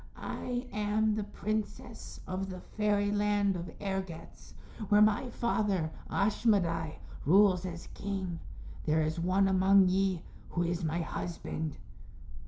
[0.17, 4.55] I am the princess of the Fairyland of Ergetz
[4.89, 8.39] where my father, Ashmedai, rules as king.
[8.87, 11.77] There is one among ye who is my husband."